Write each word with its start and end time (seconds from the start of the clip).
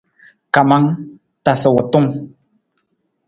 Kamang, 0.53 0.85
tasa 1.43 1.67
wutung. 1.73 2.07